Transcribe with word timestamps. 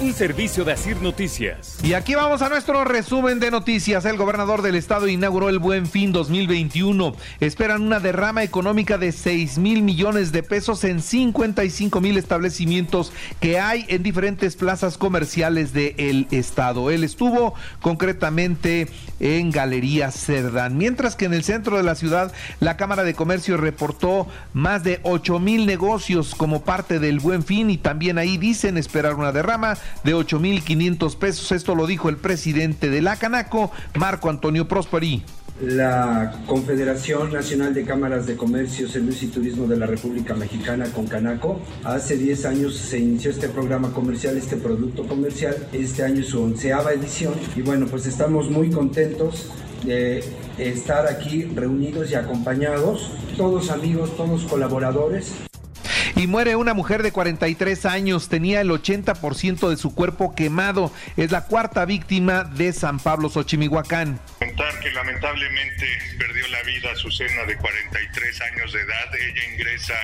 Un 0.00 0.14
servicio 0.14 0.64
de 0.64 0.70
Asir 0.70 1.02
Noticias. 1.02 1.78
Y 1.82 1.94
aquí 1.94 2.14
vamos 2.14 2.40
a 2.42 2.48
nuestro 2.48 2.84
resumen 2.84 3.40
de 3.40 3.50
noticias. 3.50 4.04
El 4.04 4.16
gobernador 4.16 4.62
del 4.62 4.76
estado 4.76 5.08
inauguró 5.08 5.48
el 5.48 5.58
Buen 5.58 5.86
Fin 5.86 6.12
2021. 6.12 7.16
Esperan 7.40 7.82
una 7.82 7.98
derrama 7.98 8.44
económica 8.44 8.96
de 8.96 9.10
6 9.10 9.58
mil 9.58 9.82
millones 9.82 10.30
de 10.30 10.44
pesos 10.44 10.84
en 10.84 11.02
55 11.02 12.00
mil 12.00 12.16
establecimientos 12.16 13.12
que 13.40 13.58
hay 13.58 13.86
en 13.88 14.04
diferentes 14.04 14.54
plazas 14.54 14.98
comerciales 14.98 15.72
del 15.72 16.28
estado. 16.30 16.92
Él 16.92 17.02
estuvo 17.02 17.54
concretamente 17.80 18.86
en 19.18 19.50
Galería 19.50 20.12
Cerdán. 20.12 20.78
Mientras 20.78 21.16
que 21.16 21.24
en 21.24 21.34
el 21.34 21.42
centro 21.42 21.76
de 21.76 21.82
la 21.82 21.96
ciudad, 21.96 22.32
la 22.60 22.76
Cámara 22.76 23.02
de 23.02 23.14
Comercio 23.14 23.56
reportó 23.56 24.28
más 24.52 24.84
de 24.84 25.00
8 25.02 25.40
mil 25.40 25.66
negocios 25.66 26.36
como 26.36 26.62
parte 26.62 27.00
del 27.00 27.18
Buen 27.18 27.42
Fin 27.42 27.68
y 27.68 27.78
también 27.78 28.16
ahí 28.18 28.36
dicen 28.36 28.78
esperar 28.78 29.14
una 29.14 29.32
derrama 29.32 29.76
de 30.04 30.14
8.500 30.14 31.16
pesos. 31.16 31.52
Esto 31.52 31.74
lo 31.74 31.86
dijo 31.86 32.08
el 32.08 32.16
presidente 32.16 32.90
de 32.90 33.02
la 33.02 33.16
Canaco, 33.16 33.70
Marco 33.94 34.30
Antonio 34.30 34.68
Prosperi. 34.68 35.22
La 35.60 36.44
Confederación 36.46 37.32
Nacional 37.32 37.74
de 37.74 37.84
Cámaras 37.84 38.26
de 38.26 38.36
Comercio, 38.36 38.88
Servicio 38.88 39.26
y 39.26 39.32
Turismo 39.32 39.66
de 39.66 39.76
la 39.76 39.86
República 39.86 40.34
Mexicana, 40.34 40.86
con 40.94 41.08
Canaco, 41.08 41.60
hace 41.82 42.16
10 42.16 42.44
años 42.44 42.76
se 42.76 43.00
inició 43.00 43.32
este 43.32 43.48
programa 43.48 43.90
comercial, 43.90 44.36
este 44.36 44.56
producto 44.56 45.04
comercial. 45.08 45.56
Este 45.72 46.04
año 46.04 46.20
es 46.20 46.28
su 46.28 46.40
onceava 46.40 46.92
edición 46.92 47.34
y 47.56 47.62
bueno, 47.62 47.86
pues 47.86 48.06
estamos 48.06 48.48
muy 48.50 48.70
contentos 48.70 49.50
de 49.84 50.22
estar 50.58 51.08
aquí 51.08 51.42
reunidos 51.42 52.12
y 52.12 52.14
acompañados, 52.14 53.10
todos 53.36 53.70
amigos, 53.70 54.16
todos 54.16 54.44
colaboradores 54.44 55.47
y 56.18 56.26
muere 56.26 56.56
una 56.56 56.74
mujer 56.74 57.04
de 57.04 57.12
43 57.12 57.86
años, 57.86 58.28
tenía 58.28 58.60
el 58.60 58.70
80% 58.70 59.70
de 59.70 59.76
su 59.76 59.94
cuerpo 59.94 60.34
quemado. 60.34 60.92
Es 61.16 61.30
la 61.30 61.44
cuarta 61.44 61.84
víctima 61.84 62.42
de 62.42 62.72
San 62.72 62.98
Pablo 62.98 63.28
Xochimihuacán. 63.28 64.18
Que 64.40 64.90
lamentablemente 64.90 65.86
perdió 66.18 66.48
la 66.48 66.62
vida 66.64 66.90
Azucena 66.90 67.44
de 67.44 67.56
43 67.56 68.40
años 68.40 68.72
de 68.72 68.80
edad. 68.80 69.14
Ella 69.14 69.52
ingresa 69.54 69.94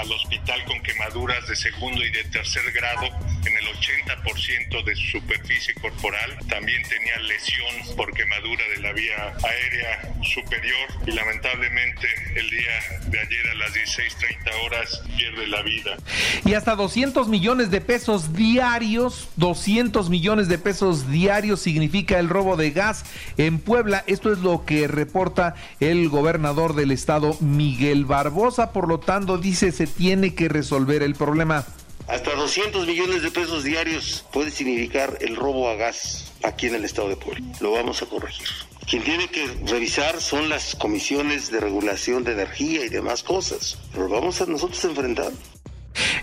al 0.00 0.12
hospital 0.12 0.64
con 0.64 0.82
quemaduras 0.82 1.46
de 1.46 1.56
segundo 1.56 2.02
y 2.02 2.10
de 2.10 2.24
tercer 2.24 2.72
grado 2.72 3.10
en 3.44 3.56
el 3.56 3.66
80% 3.66 4.84
de 4.84 4.96
su 4.96 5.18
superficie 5.18 5.74
corporal. 5.74 6.38
También 6.48 6.82
tenía 6.88 7.18
lesión 7.20 7.96
por 7.96 8.12
quemadura 8.12 8.62
de 8.74 8.82
la 8.82 8.92
vía 8.92 9.34
aérea 9.44 10.14
superior 10.22 10.88
y 11.06 11.12
lamentablemente 11.12 12.06
el 12.36 12.48
día 12.50 13.00
de 13.06 13.18
ayer 13.18 13.50
a 13.50 13.54
las 13.54 13.72
16.30 13.74 14.66
horas 14.66 15.02
pierde 15.16 15.46
la 15.46 15.62
vida. 15.62 15.96
Y 16.44 16.54
hasta 16.54 16.74
200 16.76 17.28
millones 17.28 17.70
de 17.70 17.80
pesos 17.80 18.32
diarios, 18.32 19.28
200 19.36 20.10
millones 20.10 20.48
de 20.48 20.58
pesos 20.58 21.10
diarios 21.10 21.60
significa 21.60 22.18
el 22.18 22.28
robo 22.28 22.56
de 22.56 22.70
gas 22.70 23.04
en 23.36 23.58
Puebla. 23.58 24.04
Esto 24.06 24.32
es 24.32 24.38
lo 24.38 24.64
que 24.64 24.88
reporta 24.88 25.54
el 25.80 26.08
gobernador 26.08 26.74
del 26.74 26.90
estado, 26.90 27.36
Miguel 27.40 28.04
Barbosa. 28.04 28.72
Por 28.72 28.88
lo 28.88 29.00
tanto, 29.00 29.38
dice, 29.38 29.72
se 29.72 29.86
tiene 29.86 30.34
que 30.34 30.48
resolver 30.48 31.02
el 31.02 31.14
problema. 31.14 31.64
Hasta 32.08 32.34
200 32.34 32.86
millones 32.86 33.22
de 33.22 33.30
pesos 33.30 33.64
diarios 33.64 34.24
puede 34.32 34.50
significar 34.50 35.18
el 35.20 35.36
robo 35.36 35.68
a 35.68 35.76
gas 35.76 36.32
aquí 36.42 36.66
en 36.66 36.74
el 36.74 36.84
estado 36.84 37.08
de 37.08 37.16
Puebla. 37.16 37.44
Lo 37.60 37.72
vamos 37.72 38.02
a 38.02 38.06
corregir. 38.06 38.48
Quien 38.88 39.02
tiene 39.04 39.28
que 39.28 39.46
revisar 39.66 40.20
son 40.20 40.48
las 40.48 40.74
comisiones 40.74 41.50
de 41.50 41.60
regulación 41.60 42.24
de 42.24 42.32
energía 42.32 42.84
y 42.84 42.88
demás 42.88 43.22
cosas. 43.22 43.78
Pero 43.92 44.08
vamos 44.08 44.40
a 44.40 44.46
nosotros 44.46 44.84
enfrentar. 44.84 45.32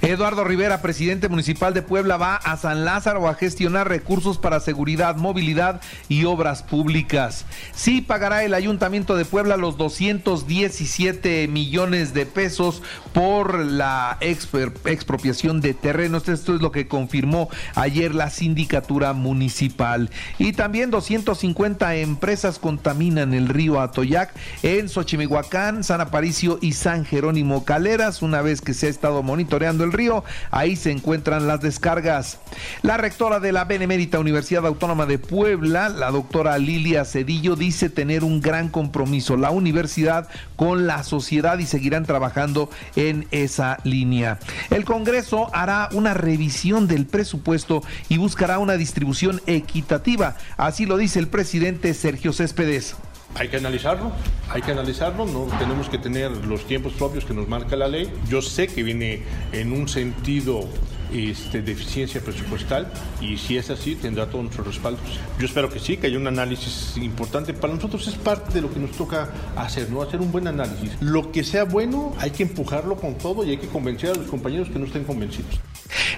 Eduardo 0.01 0.45
Rivera, 0.45 0.81
presidente 0.81 1.27
municipal 1.27 1.73
de 1.73 1.81
Puebla, 1.81 2.15
va 2.15 2.35
a 2.35 2.55
San 2.55 2.85
Lázaro 2.85 3.27
a 3.27 3.33
gestionar 3.33 3.89
recursos 3.89 4.37
para 4.37 4.61
seguridad, 4.61 5.17
movilidad 5.17 5.81
y 6.07 6.23
obras 6.23 6.63
públicas. 6.63 7.45
Sí 7.73 7.99
pagará 7.99 8.45
el 8.45 8.53
Ayuntamiento 8.53 9.17
de 9.17 9.25
Puebla 9.25 9.57
los 9.57 9.75
217 9.77 11.49
millones 11.49 12.13
de 12.13 12.25
pesos 12.25 12.81
por 13.13 13.59
la 13.59 14.17
expropiación 14.21 15.59
de 15.59 15.73
terrenos. 15.73 16.29
Esto 16.29 16.55
es 16.55 16.61
lo 16.61 16.71
que 16.71 16.88
confirmó 16.88 17.49
ayer 17.75 18.15
la 18.15 18.29
sindicatura 18.29 19.11
municipal. 19.11 20.09
Y 20.38 20.53
también 20.53 20.91
250 20.91 21.95
empresas 21.95 22.57
contaminan 22.57 23.33
el 23.33 23.49
río 23.49 23.81
Atoyac 23.81 24.33
en 24.63 24.88
Xochimihuacán, 24.88 25.83
San 25.83 25.99
Aparicio 25.99 26.57
y 26.61 26.71
San 26.71 27.03
Jerónimo 27.03 27.65
Caleras, 27.65 28.21
una 28.21 28.41
vez 28.41 28.61
que 28.61 28.73
se 28.73 28.88
ha 28.88 28.89
estado 28.89 29.23
monitoreando 29.23 29.83
el 29.83 29.88
río, 29.94 30.23
ahí 30.51 30.75
se 30.75 30.91
encuentran 30.91 31.47
las 31.47 31.61
descargas. 31.61 32.39
La 32.81 32.97
rectora 32.97 33.39
de 33.39 33.51
la 33.51 33.66
Benemérita 33.66 34.19
Universidad 34.19 34.66
Autónoma 34.66 35.05
de 35.05 35.19
Puebla, 35.19 35.89
la 35.89 36.11
doctora 36.11 36.57
Lilia 36.57 37.05
Cedillo, 37.05 37.55
dice 37.55 37.89
tener 37.89 38.23
un 38.23 38.41
gran 38.41 38.69
compromiso 38.69 39.38
la 39.38 39.51
universidad 39.51 40.27
con 40.55 40.88
la 40.88 41.03
sociedad 41.03 41.57
y 41.59 41.66
seguirán 41.66 42.05
trabajando 42.05 42.69
en 42.95 43.27
esa 43.31 43.77
línea. 43.83 44.39
El 44.69 44.85
Congreso 44.85 45.50
hará 45.53 45.89
una 45.94 46.13
revisión 46.13 46.88
del 46.88 47.06
presupuesto 47.06 47.83
y 48.07 48.17
buscará 48.17 48.59
una 48.59 48.73
distribución 48.73 49.41
equitativa, 49.45 50.35
así 50.57 50.85
lo 50.85 50.97
dice 50.97 51.19
el 51.19 51.27
presidente 51.27 51.94
Sergio 51.94 52.33
Céspedes. 52.33 52.95
Hay 53.35 53.47
que 53.47 53.57
analizarlo, 53.57 54.12
hay 54.50 54.62
que 54.62 54.72
analizarlo, 54.72 55.25
no 55.25 55.45
tenemos 55.59 55.88
que 55.88 55.97
tener 55.97 56.31
los 56.45 56.66
tiempos 56.66 56.94
propios 56.94 57.25
que 57.25 57.34
nos 57.34 57.47
marca 57.47 57.75
la 57.75 57.88
ley. 57.88 58.12
Yo 58.28 58.41
sé 58.41 58.67
que 58.67 58.84
viene 58.84 59.23
en 59.51 59.72
un 59.72 59.88
sentido 59.88 60.67
este, 61.13 61.61
de 61.61 61.71
eficiencia 61.71 62.21
presupuestal 62.21 62.91
y 63.21 63.37
si 63.37 63.57
es 63.57 63.69
así 63.69 63.95
tendrá 63.95 64.27
todos 64.27 64.43
nuestros 64.43 64.67
respaldos. 64.67 65.01
Yo 65.39 65.45
espero 65.45 65.69
que 65.69 65.79
sí, 65.79 65.97
que 65.97 66.07
haya 66.07 66.17
un 66.17 66.27
análisis 66.27 66.97
importante. 66.97 67.53
Para 67.53 67.73
nosotros 67.73 68.07
es 68.07 68.15
parte 68.15 68.53
de 68.53 68.61
lo 68.61 68.73
que 68.73 68.79
nos 68.79 68.91
toca 68.91 69.29
hacer, 69.55 69.89
¿no? 69.89 70.01
Hacer 70.01 70.21
un 70.21 70.31
buen 70.31 70.47
análisis. 70.47 70.91
Lo 71.01 71.31
que 71.31 71.43
sea 71.43 71.63
bueno 71.63 72.13
hay 72.19 72.31
que 72.31 72.43
empujarlo 72.43 72.95
con 72.95 73.17
todo 73.17 73.45
y 73.45 73.51
hay 73.51 73.57
que 73.57 73.67
convencer 73.67 74.11
a 74.11 74.15
los 74.15 74.27
compañeros 74.27 74.69
que 74.69 74.79
no 74.79 74.85
estén 74.85 75.03
convencidos. 75.03 75.59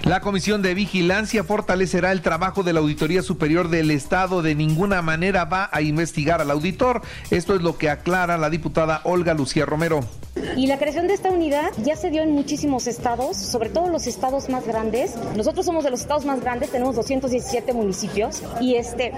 La 0.02 0.20
Comisión 0.20 0.62
de 0.62 0.74
Vigilancia 0.74 1.44
fortalecerá 1.44 2.12
el 2.12 2.22
trabajo 2.22 2.62
de 2.62 2.72
la 2.72 2.80
Auditoría 2.80 3.22
Superior 3.22 3.68
del 3.68 3.90
Estado. 3.90 4.42
De 4.42 4.54
ninguna 4.54 5.00
manera 5.00 5.44
va 5.44 5.70
a 5.72 5.80
investigar 5.80 6.40
al 6.40 6.50
auditor. 6.50 7.02
Esto 7.30 7.54
es 7.54 7.62
lo 7.62 7.78
que 7.78 7.88
aclara 7.88 8.36
la 8.36 8.50
diputada 8.50 9.00
Olga 9.04 9.34
Lucía 9.34 9.64
Romero. 9.64 10.00
Y 10.56 10.66
la 10.66 10.78
creación 10.78 11.08
de 11.08 11.14
esta 11.14 11.30
unidad 11.30 11.72
ya 11.82 11.96
se 11.96 12.10
dio 12.10 12.22
en 12.22 12.32
muchísimos 12.32 12.86
estados, 12.86 13.36
sobre 13.36 13.68
todo 13.68 13.88
los 13.88 14.06
estados 14.06 14.48
más 14.48 14.66
grandes. 14.66 15.14
Nosotros 15.36 15.66
somos 15.66 15.84
de 15.84 15.90
los 15.90 16.00
estados 16.00 16.24
más 16.24 16.40
grandes, 16.40 16.70
tenemos 16.70 16.96
217 16.96 17.72
municipios 17.72 18.42
y 18.60 18.76
este 18.76 19.12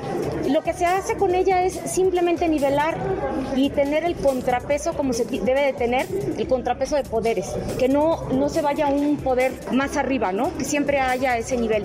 lo 0.48 0.62
que 0.62 0.72
se 0.72 0.86
hace 0.86 1.16
con 1.16 1.34
ella 1.34 1.64
es 1.64 1.74
simplemente 1.86 2.48
nivelar 2.48 2.98
y 3.56 3.70
tener 3.70 4.04
el 4.04 4.16
contrapeso 4.16 4.94
como 4.94 5.12
se 5.12 5.24
debe 5.24 5.62
de 5.62 5.72
tener, 5.72 6.06
el 6.36 6.48
contrapeso 6.48 6.96
de 6.96 7.04
poderes, 7.04 7.46
que 7.78 7.88
no 7.88 8.28
no 8.30 8.48
se 8.48 8.62
vaya 8.62 8.86
un 8.88 9.16
poder 9.16 9.52
más 9.72 9.96
arriba, 9.96 10.32
¿no? 10.32 10.56
Que 10.56 10.64
siempre 10.64 11.00
haya 11.00 11.38
ese 11.38 11.56
nivel. 11.56 11.84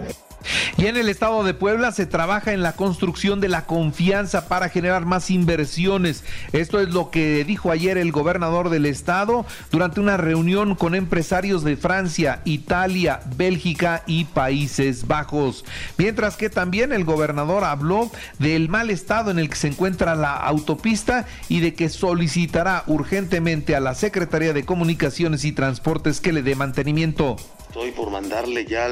Y 0.79 0.87
en 0.87 0.95
el 0.95 1.09
estado 1.09 1.43
de 1.43 1.53
Puebla 1.53 1.91
se 1.91 2.05
trabaja 2.05 2.53
en 2.53 2.63
la 2.63 2.71
construcción 2.71 3.41
de 3.41 3.49
la 3.49 3.65
confianza 3.65 4.47
para 4.47 4.69
generar 4.69 5.05
más 5.05 5.29
inversiones. 5.29 6.23
Esto 6.53 6.79
es 6.79 6.93
lo 6.93 7.11
que 7.11 7.43
dijo 7.43 7.71
ayer 7.71 7.97
el 7.97 8.13
gobernador 8.13 8.69
del 8.69 8.85
estado 8.85 9.45
durante 9.71 9.99
una 9.99 10.15
reunión 10.15 10.75
con 10.75 10.95
empresarios 10.95 11.65
de 11.65 11.75
Francia, 11.75 12.39
Italia, 12.45 13.19
Bélgica 13.35 14.03
y 14.07 14.23
Países 14.23 15.05
Bajos. 15.05 15.65
Mientras 15.97 16.37
que 16.37 16.49
también 16.49 16.93
el 16.93 17.03
gobernador 17.03 17.65
habló 17.65 18.09
del 18.37 18.69
mal 18.69 18.89
estado 18.89 19.31
en 19.31 19.39
el 19.39 19.49
que 19.49 19.57
se 19.57 19.67
encuentra 19.67 20.15
la 20.15 20.33
autopista 20.33 21.27
y 21.49 21.59
de 21.59 21.73
que 21.73 21.89
solicitará 21.89 22.85
urgentemente 22.87 23.75
a 23.75 23.81
la 23.81 23.95
Secretaría 23.95 24.53
de 24.53 24.63
Comunicaciones 24.63 25.43
y 25.43 25.51
Transportes 25.51 26.21
que 26.21 26.31
le 26.31 26.41
dé 26.41 26.55
mantenimiento. 26.55 27.35
Estoy 27.69 27.91
por 27.91 28.09
mandarle 28.09 28.65
ya 28.65 28.87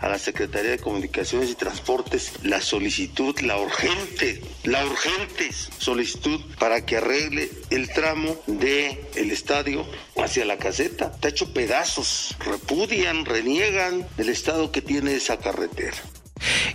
a 0.00 0.08
la 0.08 0.18
Secretaría 0.18 0.70
de 0.70 0.78
Comunicaciones 0.78 1.50
y 1.50 1.54
Transportes 1.54 2.32
la 2.42 2.62
solicitud, 2.62 3.38
la 3.40 3.58
urgente, 3.58 4.40
la 4.64 4.86
urgente 4.86 5.50
solicitud 5.76 6.40
para 6.58 6.86
que 6.86 6.96
arregle 6.96 7.50
el 7.68 7.90
tramo 7.90 8.34
de 8.46 9.04
estadio 9.16 9.84
hacia 10.16 10.46
la 10.46 10.56
caseta. 10.56 11.12
Está 11.14 11.28
hecho 11.28 11.52
pedazos. 11.52 12.34
Repudian, 12.38 13.26
reniegan 13.26 14.08
el 14.16 14.30
estado 14.30 14.72
que 14.72 14.80
tiene 14.80 15.14
esa 15.14 15.36
carretera. 15.36 15.98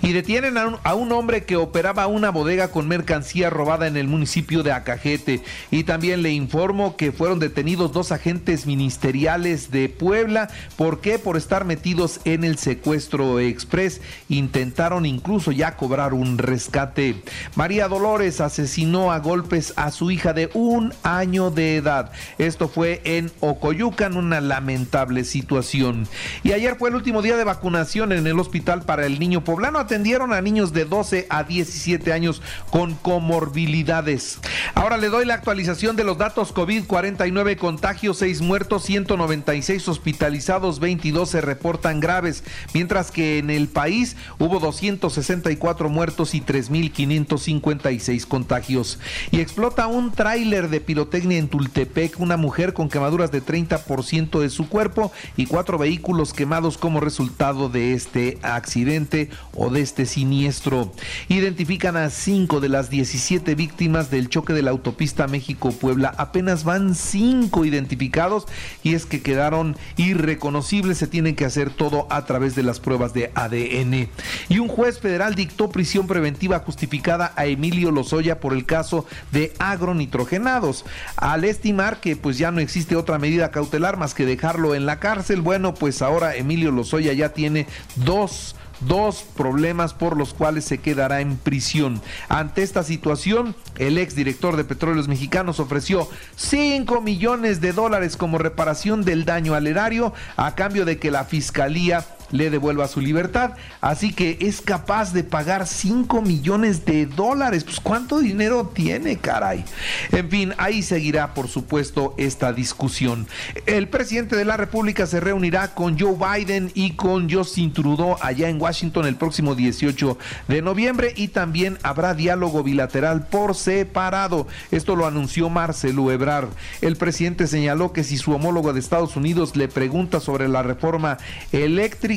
Y 0.02 0.14
detienen 0.14 0.58
a 0.58 0.94
un, 0.96 1.12
hombre 1.12 1.46
que 1.46 1.56
operaba 1.56 2.08
una 2.08 2.30
bodega 2.30 2.70
con 2.70 2.88
mercancía 2.88 3.50
robada 3.50 3.88
en 3.88 3.98
el 3.98 4.08
municipio 4.08 4.64
de 4.64 4.72
Acajete. 4.72 5.42
Y 5.72 5.84
también 5.84 6.22
le 6.22 6.32
informo 6.32 6.96
que 6.96 7.12
fueron 7.12 7.40
detenidos 7.40 7.92
dos 7.92 8.12
agentes 8.12 8.66
ministeriales 8.66 9.72
de 9.72 9.90
Puebla. 9.90 10.50
¿Por 10.76 11.02
qué? 11.02 11.20
Por 11.20 11.38
estar 11.38 11.66
metidos 11.66 12.20
en 12.26 12.44
el 12.44 12.58
secuestro 12.58 13.40
express. 13.40 14.02
Intentaron 14.30 15.06
incluso 15.06 15.52
ya 15.52 15.76
cobrar 15.76 16.14
un 16.14 16.38
rescate. 16.38 17.24
María 17.56 17.88
Dolores 17.88 18.42
asesinó 18.42 19.12
a 19.12 19.20
golpes 19.20 19.74
a 19.76 19.92
su 19.92 20.12
hija 20.12 20.34
de 20.34 20.50
un 20.54 20.94
año 21.04 21.52
de 21.52 21.78
edad. 21.78 22.12
Esto 22.38 22.68
fue 22.68 23.02
en 23.04 23.32
Ocoyucan, 23.40 24.16
una 24.16 24.42
lamentable 24.42 25.24
situación. 25.24 26.08
Y 26.44 26.52
ayer 26.54 26.76
fue 26.78 26.90
el 26.90 26.96
último 26.96 27.22
día 27.22 27.38
de 27.38 27.44
vacunación 27.44 28.12
en 28.12 28.28
el 28.28 28.40
hospital 28.40 28.84
para 28.84 29.06
el 29.06 29.20
niño 29.20 29.44
pobre 29.44 29.57
poblano 29.58 29.80
atendieron 29.80 30.34
a 30.34 30.42
niños 30.42 30.72
de 30.72 30.86
12 30.86 31.26
a 31.32 31.44
17 31.44 32.14
años 32.14 32.44
con 32.70 32.94
comorbilidades. 32.94 34.38
Ahora 34.76 34.98
le 34.98 35.10
doy 35.10 35.26
la 35.26 35.34
actualización 35.34 35.96
de 35.96 36.04
los 36.04 36.20
datos 36.20 36.52
COVID, 36.52 36.86
49 36.86 37.58
contagios, 37.58 38.20
6 38.20 38.42
muertos, 38.42 38.84
196 38.84 39.88
hospitalizados, 39.88 40.80
22 40.80 41.28
se 41.28 41.42
reportan 41.42 42.00
graves, 42.00 42.44
mientras 42.76 43.10
que 43.10 43.40
en 43.40 43.50
el 43.50 43.68
país 43.68 44.16
hubo 44.38 44.60
264 44.60 45.90
muertos 45.90 46.36
y 46.36 46.42
3.556 46.42 48.28
contagios. 48.28 49.00
Y 49.32 49.40
explota 49.40 49.88
un 49.88 50.12
tráiler 50.12 50.70
de 50.70 50.82
pirotecnia 50.82 51.40
en 51.40 51.48
Tultepec, 51.48 52.20
una 52.20 52.38
mujer 52.38 52.74
con 52.74 52.90
quemaduras 52.90 53.32
de 53.32 53.42
30% 53.42 54.40
de 54.40 54.52
su 54.52 54.70
cuerpo 54.70 55.12
y 55.36 55.48
cuatro 55.48 55.80
vehículos 55.80 56.32
quemados 56.32 56.78
como 56.78 57.00
resultado 57.00 57.70
de 57.70 57.94
este 57.94 58.38
accidente 58.44 59.32
o 59.56 59.70
de 59.70 59.82
este 59.82 60.06
siniestro. 60.06 60.92
Identifican 61.28 61.98
a 61.98 62.10
cinco 62.10 62.60
de 62.60 62.70
las 62.70 62.90
17 62.90 63.56
víctimas 63.56 64.12
del 64.12 64.30
choque 64.30 64.54
de 64.54 64.62
la 64.62 64.72
autopista 64.72 65.28
México-Puebla. 65.28 66.14
Apenas 66.18 66.64
van 66.64 66.96
cinco 66.96 67.66
identificados 67.66 68.46
y 68.84 68.94
es 68.94 69.06
que 69.06 69.22
quedaron 69.22 69.76
irreconocibles. 69.98 70.98
Se 70.98 71.08
tiene 71.08 71.36
que 71.36 71.46
hacer 71.46 71.70
todo 71.70 72.08
a 72.10 72.26
través 72.26 72.56
de 72.56 72.64
las 72.64 72.80
pruebas 72.80 73.14
de 73.14 73.32
ADN. 73.36 74.10
Y 74.50 74.60
un 74.60 74.68
juez 74.68 75.00
federal 75.00 75.36
dictó 75.36 75.70
prisión 75.70 76.08
preventiva 76.08 76.60
justificada 76.60 77.34
a 77.36 77.46
Emilio 77.46 77.92
Lozoya 77.92 78.40
por 78.40 78.54
el 78.54 78.66
caso 78.66 79.06
de 79.32 79.54
agronitrogenados. 79.60 80.86
Al 81.16 81.44
estimar 81.44 82.00
que 82.00 82.16
pues 82.16 82.38
ya 82.38 82.52
no 82.52 82.60
existe 82.60 82.96
otra 82.96 83.20
medida 83.20 83.52
cautelar 83.52 83.98
más 83.98 84.14
que 84.14 84.26
dejarlo 84.26 84.76
en 84.76 84.86
la 84.86 85.00
cárcel, 85.00 85.42
bueno, 85.42 85.74
pues 85.74 86.02
ahora 86.02 86.36
Emilio 86.36 86.72
Lozoya 86.72 87.14
ya 87.14 87.30
tiene 87.30 87.68
dos 87.96 88.56
dos 88.82 89.26
problemas 89.36 89.94
por 89.94 90.18
los 90.18 90.34
cuales 90.34 90.66
se 90.66 90.80
quedará 90.80 91.22
en 91.22 91.38
prisión. 91.38 92.02
Ante 92.30 92.64
esta 92.64 92.84
situación, 92.84 93.56
el 93.78 93.98
ex 93.98 94.16
director 94.16 94.56
de 94.56 94.64
Petróleos 94.64 95.08
Mexicanos 95.08 95.60
ofreció 95.60 96.10
5 96.36 97.02
millones 97.02 97.62
de 97.62 97.74
dólares 97.74 98.18
como 98.18 98.38
reparación 98.38 99.04
del 99.04 99.26
daño 99.26 99.54
al 99.54 99.68
erario 99.68 100.14
a 100.36 100.56
cambio 100.56 100.86
de 100.86 101.00
que 101.00 101.12
la 101.12 101.26
fiscalía 101.26 102.06
le 102.32 102.50
devuelva 102.50 102.88
su 102.88 103.02
libertad. 103.02 103.54
Así 103.82 104.14
que 104.14 104.38
es 104.42 104.62
capaz 104.62 105.14
de 105.14 105.24
pagar 105.24 105.68
5 105.68 106.22
millones 106.22 106.86
de 106.86 107.06
dólares. 107.06 107.64
Pues 107.64 107.80
cuánto 107.80 108.20
dinero 108.20 108.72
tiene, 108.74 109.18
caray. 109.18 109.64
En 110.12 110.30
fin, 110.30 110.54
ahí 110.58 110.82
seguirá, 110.82 111.34
por 111.34 111.48
supuesto, 111.48 112.14
esta 112.18 112.54
discusión. 112.54 113.28
El 113.66 113.88
presidente 113.88 114.36
de 114.36 114.46
la 114.46 114.58
República 114.58 115.06
se 115.06 115.20
reunirá 115.20 115.74
con 115.74 115.98
Joe 116.00 116.16
Biden 116.16 116.72
y 116.74 116.92
con 116.92 117.30
Justin 117.30 117.74
Trudeau 117.74 118.18
allá 118.22 118.50
en 118.50 118.62
Washington 118.62 119.06
el 119.06 119.16
próximo 119.16 119.56
18 119.56 120.18
de 120.48 120.62
noviembre 120.62 121.14
y 121.16 121.30
también 121.30 121.78
habrá 121.84 122.14
diálogo 122.14 122.64
bilateral 122.64 123.28
por 123.28 123.56
separado. 123.56 124.48
Esto 124.72 124.96
lo 124.96 125.06
anunció 125.06 125.50
Marcelo 125.50 126.12
Ebrard. 126.12 126.50
El 126.82 126.96
presidente 126.96 127.48
señaló 127.48 127.94
que 127.94 128.04
si 128.04 128.18
su 128.18 128.32
homólogo 128.34 128.74
de 128.74 128.80
Estados 128.80 129.16
Unidos 129.16 129.56
le 129.56 129.68
pregunta 129.68 130.20
sobre 130.20 130.48
la 130.48 130.64
reforma 130.64 131.18
eléctrica, 131.52 132.17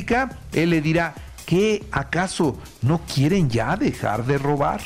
él 0.53 0.69
le 0.71 0.81
dirá, 0.81 1.13
¿qué 1.45 1.83
acaso 1.91 2.57
no 2.81 3.01
quieren 3.13 3.49
ya 3.49 3.75
dejar 3.75 4.25
de 4.25 4.37
robar? 4.37 4.81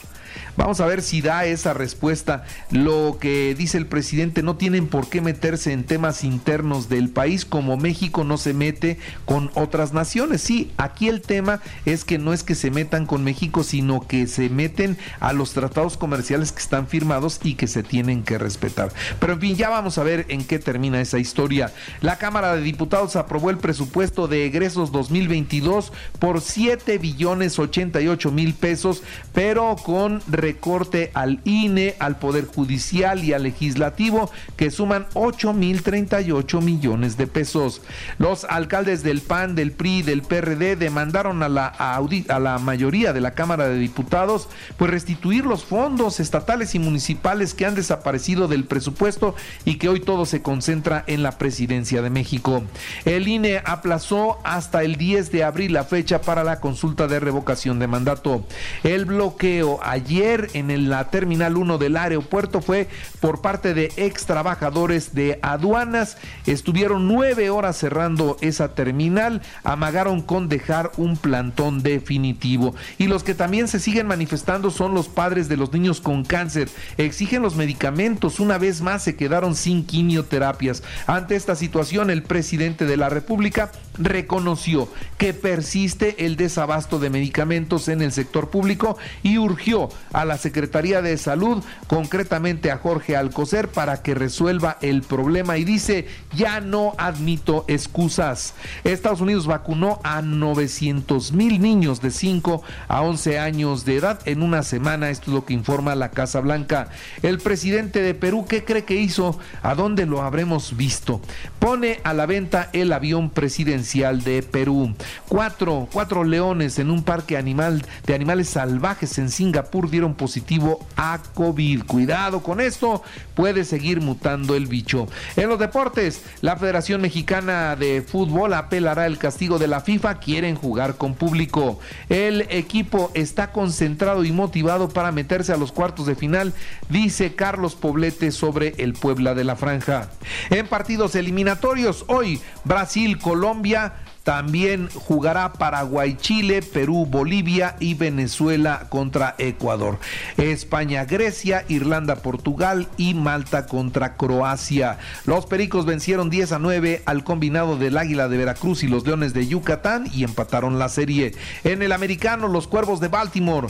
Vamos 0.57 0.81
a 0.81 0.85
ver 0.85 1.01
si 1.01 1.21
da 1.21 1.45
esa 1.45 1.73
respuesta. 1.73 2.45
Lo 2.71 3.17
que 3.19 3.55
dice 3.55 3.77
el 3.77 3.87
presidente, 3.87 4.43
no 4.43 4.55
tienen 4.55 4.87
por 4.87 5.09
qué 5.09 5.21
meterse 5.21 5.71
en 5.71 5.83
temas 5.83 6.23
internos 6.23 6.89
del 6.89 7.09
país 7.09 7.45
como 7.45 7.77
México 7.77 8.23
no 8.23 8.37
se 8.37 8.53
mete 8.53 8.97
con 9.25 9.51
otras 9.55 9.93
naciones. 9.93 10.41
Sí, 10.41 10.71
aquí 10.77 11.07
el 11.07 11.21
tema 11.21 11.61
es 11.85 12.03
que 12.05 12.17
no 12.17 12.33
es 12.33 12.43
que 12.43 12.55
se 12.55 12.71
metan 12.71 13.05
con 13.05 13.23
México, 13.23 13.63
sino 13.63 14.07
que 14.07 14.27
se 14.27 14.49
meten 14.49 14.97
a 15.19 15.33
los 15.33 15.53
tratados 15.53 15.97
comerciales 15.97 16.51
que 16.51 16.61
están 16.61 16.87
firmados 16.87 17.39
y 17.43 17.55
que 17.55 17.67
se 17.67 17.83
tienen 17.83 18.23
que 18.23 18.37
respetar. 18.37 18.91
Pero 19.19 19.33
en 19.33 19.39
fin, 19.39 19.55
ya 19.55 19.69
vamos 19.69 19.97
a 19.97 20.03
ver 20.03 20.25
en 20.29 20.43
qué 20.43 20.59
termina 20.59 21.01
esa 21.01 21.19
historia. 21.19 21.73
La 22.01 22.17
Cámara 22.17 22.55
de 22.55 22.61
Diputados 22.61 23.15
aprobó 23.15 23.49
el 23.49 23.57
presupuesto 23.57 24.27
de 24.27 24.45
egresos 24.45 24.91
2022 24.91 25.91
por 26.19 26.41
7 26.41 26.97
billones 26.97 27.59
88 27.59 28.31
mil 28.31 28.53
pesos, 28.53 29.03
pero 29.33 29.75
con 29.75 30.21
recorte 30.27 31.11
al 31.13 31.39
INE, 31.43 31.95
al 31.99 32.17
Poder 32.17 32.45
Judicial 32.45 33.23
y 33.23 33.33
al 33.33 33.43
Legislativo, 33.43 34.31
que 34.55 34.71
suman 34.71 35.07
8.038 35.13 36.61
millones 36.61 37.17
de 37.17 37.27
pesos. 37.27 37.81
Los 38.17 38.45
alcaldes 38.45 39.03
del 39.03 39.21
PAN, 39.21 39.55
del 39.55 39.71
PRI, 39.71 40.01
del 40.01 40.21
PRD 40.21 40.75
demandaron 40.75 41.43
a 41.43 41.49
la, 41.49 41.67
a 41.67 42.39
la 42.39 42.59
mayoría 42.59 43.13
de 43.13 43.21
la 43.21 43.33
Cámara 43.33 43.67
de 43.67 43.77
Diputados 43.77 44.47
pues 44.77 44.91
restituir 44.91 45.45
los 45.45 45.63
fondos 45.65 46.19
estatales 46.19 46.75
y 46.75 46.79
municipales 46.79 47.53
que 47.53 47.65
han 47.65 47.75
desaparecido 47.75 48.47
del 48.47 48.65
presupuesto 48.65 49.35
y 49.63 49.75
que 49.75 49.89
hoy 49.89 49.99
todo 49.99 50.25
se 50.25 50.41
concentra 50.41 51.03
en 51.07 51.23
la 51.23 51.37
presidencia 51.37 52.01
de 52.01 52.09
México. 52.09 52.63
El 53.05 53.27
INE 53.27 53.61
aplazó 53.65 54.39
hasta 54.43 54.83
el 54.83 54.95
10 54.95 55.31
de 55.31 55.43
abril 55.43 55.73
la 55.73 55.83
fecha 55.83 56.21
para 56.21 56.43
la 56.43 56.59
consulta 56.59 57.07
de 57.07 57.19
revocación 57.19 57.79
de 57.79 57.87
mandato. 57.87 58.45
El 58.83 59.05
bloqueo 59.05 59.79
ayer 60.15 60.49
en 60.53 60.89
la 60.89 61.09
Terminal 61.09 61.57
1 61.57 61.77
del 61.77 61.97
aeropuerto 61.97 62.61
fue 62.61 62.87
por 63.19 63.41
parte 63.41 63.73
de 63.73 63.91
ex 63.97 64.25
trabajadores 64.25 65.13
de 65.13 65.39
aduanas. 65.41 66.17
Estuvieron 66.45 67.05
nueve 67.05 67.49
horas 67.49 67.77
cerrando 67.77 68.37
esa 68.39 68.75
terminal, 68.75 69.41
amagaron 69.65 70.21
con 70.21 70.47
dejar 70.47 70.91
un 70.95 71.17
plantón 71.17 71.83
definitivo. 71.83 72.75
Y 72.97 73.07
los 73.07 73.23
que 73.23 73.35
también 73.35 73.67
se 73.67 73.81
siguen 73.81 74.07
manifestando 74.07 74.71
son 74.71 74.93
los 74.93 75.09
padres 75.09 75.49
de 75.49 75.57
los 75.57 75.73
niños 75.73 75.99
con 75.99 76.23
cáncer. 76.23 76.69
Exigen 76.97 77.41
los 77.41 77.57
medicamentos. 77.57 78.39
Una 78.39 78.57
vez 78.57 78.81
más 78.81 79.03
se 79.03 79.17
quedaron 79.17 79.53
sin 79.53 79.85
quimioterapias. 79.85 80.81
Ante 81.07 81.35
esta 81.35 81.55
situación, 81.55 82.09
el 82.09 82.23
presidente 82.23 82.85
de 82.85 82.95
la 82.95 83.09
República 83.09 83.69
reconoció 83.97 84.87
que 85.17 85.33
persiste 85.33 86.25
el 86.25 86.37
desabasto 86.37 86.99
de 86.99 87.09
medicamentos 87.09 87.89
en 87.89 88.01
el 88.01 88.13
sector 88.13 88.49
público 88.49 88.97
y 89.23 89.37
urgió 89.37 89.89
a 90.13 90.25
la 90.25 90.37
Secretaría 90.37 91.01
de 91.01 91.17
Salud, 91.17 91.63
concretamente 91.87 92.71
a 92.71 92.77
Jorge 92.77 93.15
Alcocer, 93.15 93.67
para 93.69 94.01
que 94.01 94.15
resuelva 94.15 94.77
el 94.81 95.01
problema. 95.01 95.57
Y 95.57 95.65
dice, 95.65 96.07
ya 96.35 96.61
no 96.61 96.93
admito 96.97 97.65
excusas. 97.67 98.53
Estados 98.83 99.21
Unidos 99.21 99.47
vacunó 99.47 99.99
a 100.03 100.21
900 100.21 101.31
mil 101.33 101.61
niños 101.61 102.01
de 102.01 102.11
5 102.11 102.63
a 102.87 103.01
11 103.01 103.39
años 103.39 103.85
de 103.85 103.97
edad 103.97 104.19
en 104.25 104.41
una 104.41 104.63
semana. 104.63 105.09
Esto 105.09 105.31
es 105.31 105.35
lo 105.35 105.45
que 105.45 105.53
informa 105.53 105.95
la 105.95 106.11
Casa 106.11 106.39
Blanca. 106.39 106.89
El 107.21 107.39
presidente 107.39 108.01
de 108.01 108.13
Perú, 108.13 108.45
¿qué 108.47 108.63
cree 108.63 108.85
que 108.85 108.95
hizo? 108.95 109.39
¿A 109.61 109.75
dónde 109.75 110.05
lo 110.05 110.21
habremos 110.21 110.75
visto? 110.77 111.21
Pone 111.59 111.99
a 112.03 112.13
la 112.13 112.25
venta 112.25 112.69
el 112.73 112.93
avión 112.93 113.29
presidencial 113.29 114.23
de 114.23 114.43
Perú. 114.43 114.95
Cuatro, 115.27 115.87
cuatro 115.91 116.23
leones 116.23 116.79
en 116.79 116.89
un 116.89 117.03
parque 117.03 117.37
animal 117.37 117.85
de 118.05 118.15
animales 118.15 118.49
salvajes 118.49 119.17
en 119.17 119.29
Singapur 119.29 119.84
dieron 119.91 120.15
positivo 120.15 120.85
a 120.95 121.19
COVID. 121.33 121.83
Cuidado 121.83 122.41
con 122.41 122.61
esto, 122.61 123.03
puede 123.33 123.65
seguir 123.65 124.01
mutando 124.01 124.55
el 124.55 124.67
bicho. 124.67 125.07
En 125.35 125.49
los 125.49 125.59
deportes, 125.59 126.23
la 126.41 126.55
Federación 126.55 127.01
Mexicana 127.01 127.75
de 127.75 128.01
Fútbol 128.01 128.53
apelará 128.53 129.05
el 129.05 129.17
castigo 129.17 129.59
de 129.59 129.67
la 129.67 129.81
FIFA. 129.81 130.19
Quieren 130.19 130.55
jugar 130.55 130.95
con 130.95 131.15
público. 131.15 131.79
El 132.09 132.41
equipo 132.49 133.11
está 133.13 133.51
concentrado 133.51 134.23
y 134.23 134.31
motivado 134.31 134.89
para 134.89 135.11
meterse 135.11 135.53
a 135.53 135.57
los 135.57 135.71
cuartos 135.71 136.05
de 136.05 136.15
final, 136.15 136.53
dice 136.89 137.35
Carlos 137.35 137.75
Poblete 137.75 138.31
sobre 138.31 138.75
el 138.77 138.93
Puebla 138.93 139.33
de 139.33 139.43
la 139.43 139.55
Franja. 139.55 140.09
En 140.49 140.67
partidos 140.67 141.15
eliminatorios, 141.15 142.05
hoy 142.07 142.41
Brasil, 142.63 143.17
Colombia, 143.19 143.93
También 144.25 144.89
jugará 144.89 145.53
Paraguay, 145.53 146.17
Chile, 146.19 146.63
Perú, 146.63 147.05
Bolivia 147.05 147.75
y 147.79 147.93
Venezuela 147.93 148.87
contra 148.89 149.35
Ecuador. 149.37 149.99
España, 150.37 151.05
Grecia, 151.05 151.63
Irlanda, 151.67 152.15
Portugal 152.15 152.87
y 152.97 153.13
Malta 153.13 153.67
contra 153.67 154.17
Croacia. 154.17 154.97
Los 155.25 155.45
Pericos 155.45 155.85
vencieron 155.85 156.31
10 156.31 156.53
a 156.53 156.59
9 156.59 157.03
al 157.05 157.23
combinado 157.23 157.77
del 157.77 157.99
Águila 157.99 158.27
de 158.27 158.37
Veracruz 158.37 158.81
y 158.81 158.87
los 158.87 159.05
Leones 159.05 159.35
de 159.35 159.45
Yucatán 159.45 160.07
y 160.11 160.23
empataron 160.23 160.79
la 160.79 160.89
serie. 160.89 161.35
En 161.63 161.83
el 161.83 161.91
americano, 161.91 162.47
los 162.47 162.67
Cuervos 162.67 162.99
de 162.99 163.09
Baltimore 163.09 163.67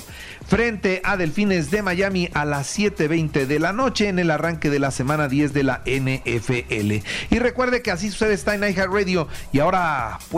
frente 0.48 1.02
a 1.04 1.18
Delfines 1.18 1.70
de 1.70 1.82
Miami 1.82 2.30
a 2.34 2.46
las 2.46 2.80
7.20 2.80 3.46
de 3.46 3.60
la 3.60 3.74
noche 3.74 4.08
en 4.08 4.20
el 4.20 4.32
arranque 4.32 4.70
de 4.70 4.80
la 4.80 4.92
semana 4.92 5.28
10 5.28 5.52
de 5.52 5.64
la 5.64 5.82
NFL. 5.86 7.04
Y 7.30 7.40
recuerde 7.40 7.82
que 7.82 7.92
así 7.92 8.10
sucede 8.10 8.34
está 8.34 8.56
en 8.56 8.64
iHeartRadio 8.64 9.28
y 9.52 9.60
ahora 9.60 10.20